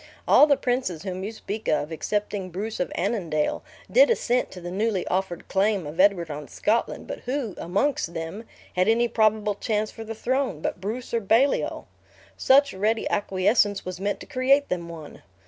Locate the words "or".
11.13-11.19